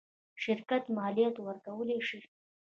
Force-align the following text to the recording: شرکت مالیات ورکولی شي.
شرکت 0.43 0.83
مالیات 0.97 1.35
ورکولی 1.45 1.99
شي. 2.07 2.19